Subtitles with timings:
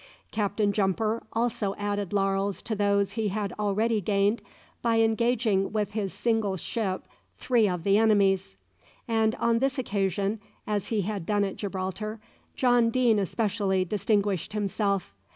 [0.31, 4.41] Captain Jumper also added laurels to those he had already gained,
[4.81, 7.03] by engaging with his single ship
[7.37, 8.55] three of the enemy's;
[9.07, 12.19] and on this occasion, as he had done at Gibraltar,
[12.55, 15.13] John Deane especially distinguished himself.